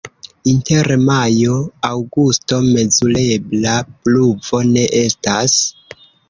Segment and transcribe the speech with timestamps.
[0.51, 3.75] Inter majo-aŭgusto mezurebla
[4.07, 5.61] pluvo ne estas.